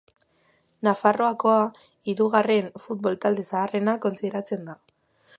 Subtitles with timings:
[0.85, 1.51] Nafarroako
[2.13, 4.75] hirugarren futbol talde zaharrena kontsideratzen da.